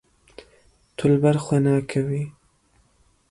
Tu 0.95 1.03
li 1.11 1.17
ber 1.23 1.35
xwe 1.45 1.57
nakevî. 1.65 2.23